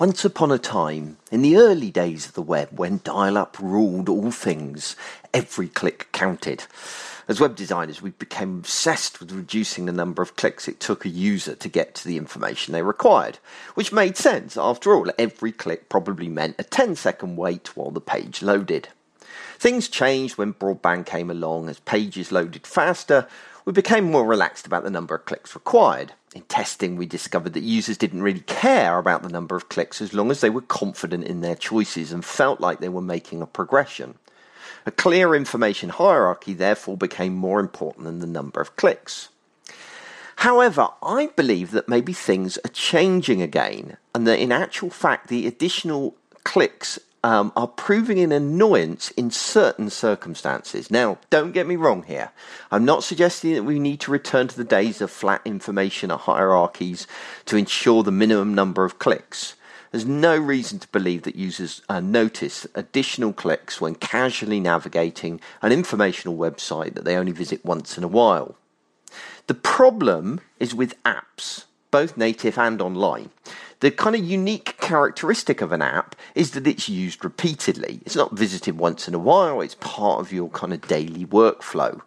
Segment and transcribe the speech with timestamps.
[0.00, 4.08] Once upon a time, in the early days of the web, when dial up ruled
[4.08, 4.96] all things,
[5.34, 6.64] every click counted.
[7.28, 11.10] As web designers, we became obsessed with reducing the number of clicks it took a
[11.10, 13.40] user to get to the information they required,
[13.74, 14.56] which made sense.
[14.56, 18.88] After all, every click probably meant a 10 second wait while the page loaded.
[19.58, 21.68] Things changed when broadband came along.
[21.68, 23.28] As pages loaded faster,
[23.64, 26.12] we became more relaxed about the number of clicks required.
[26.34, 30.14] In testing, we discovered that users didn't really care about the number of clicks as
[30.14, 33.46] long as they were confident in their choices and felt like they were making a
[33.46, 34.14] progression.
[34.86, 39.28] A clear information hierarchy therefore became more important than the number of clicks.
[40.36, 45.46] However, I believe that maybe things are changing again, and that in actual fact, the
[45.46, 50.90] additional clicks um, are proving an annoyance in certain circumstances.
[50.90, 52.30] Now, don't get me wrong here.
[52.70, 56.18] I'm not suggesting that we need to return to the days of flat information or
[56.18, 57.06] hierarchies
[57.46, 59.54] to ensure the minimum number of clicks.
[59.90, 65.72] There's no reason to believe that users uh, notice additional clicks when casually navigating an
[65.72, 68.56] informational website that they only visit once in a while.
[69.48, 73.30] The problem is with apps, both native and online.
[73.80, 78.00] The kind of unique characteristic of an app is that it's used repeatedly.
[78.04, 82.02] It's not visited once in a while, it's part of your kind of daily workflow.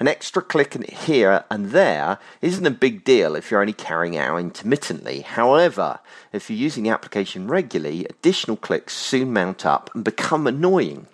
[0.00, 4.38] An extra click here and there isn't a big deal if you're only carrying out
[4.38, 5.20] intermittently.
[5.20, 6.00] However,
[6.32, 11.08] if you're using the application regularly, additional clicks soon mount up and become annoying.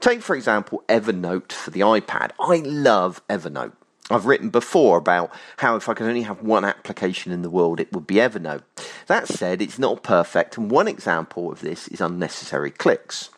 [0.00, 2.32] Take, for example, Evernote for the iPad.
[2.40, 3.72] I love Evernote.
[4.10, 7.78] I've written before about how if I could only have one application in the world,
[7.78, 8.62] it would be Evernote.
[9.10, 13.30] That said, it's not perfect, and one example of this is unnecessary clicks.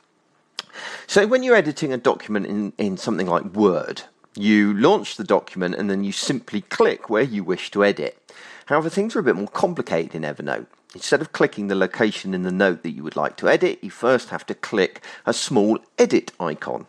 [1.06, 4.02] So, when you're editing a document in, in something like Word,
[4.34, 8.34] you launch the document and then you simply click where you wish to edit.
[8.66, 10.66] However, things are a bit more complicated in Evernote.
[10.94, 13.88] Instead of clicking the location in the note that you would like to edit, you
[13.88, 16.84] first have to click a small edit icon.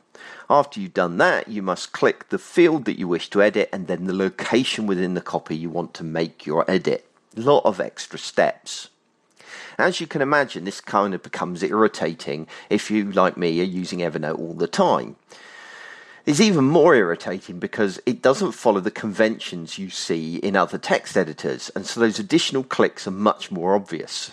[0.50, 3.88] After you've done that, you must click the field that you wish to edit and
[3.88, 7.10] then the location within the copy you want to make your edit.
[7.36, 8.90] Lot of extra steps.
[9.78, 14.00] As you can imagine, this kind of becomes irritating if you, like me, are using
[14.00, 15.16] Evernote all the time.
[16.26, 21.18] It's even more irritating because it doesn't follow the conventions you see in other text
[21.18, 24.32] editors, and so those additional clicks are much more obvious.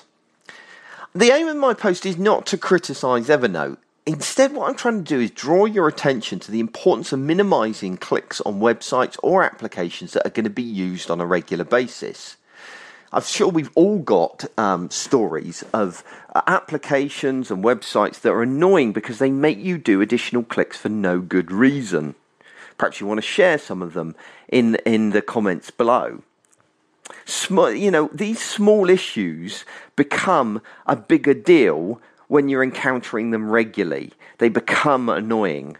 [1.14, 3.78] The aim of my post is not to criticise Evernote.
[4.06, 7.96] Instead, what I'm trying to do is draw your attention to the importance of minimizing
[7.96, 12.36] clicks on websites or applications that are going to be used on a regular basis.
[13.12, 18.92] I'm sure we've all got um, stories of uh, applications and websites that are annoying
[18.92, 22.14] because they make you do additional clicks for no good reason.
[22.78, 24.14] Perhaps you want to share some of them
[24.48, 26.22] in in the comments below.
[27.24, 29.64] Small, you know, these small issues
[29.96, 34.12] become a bigger deal when you're encountering them regularly.
[34.38, 35.76] They become annoying.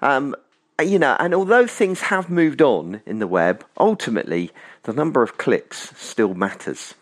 [0.00, 0.34] Um,
[0.78, 4.50] Uh, you know, and although things have moved on in the web, ultimately
[4.82, 6.94] the number of clicks still matters.